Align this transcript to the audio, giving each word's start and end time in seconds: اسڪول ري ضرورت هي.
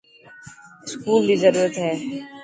اسڪول 0.85 1.21
ري 1.27 1.35
ضرورت 1.43 1.75
هي. 1.83 1.93